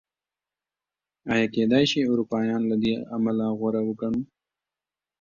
ایا 1.31 1.45
کېدای 1.53 1.85
شي 1.91 1.99
اروپایان 2.11 2.61
له 2.69 2.75
دې 2.83 2.93
امله 3.15 3.45
غوره 3.59 3.81
وګڼو؟ 3.87 4.21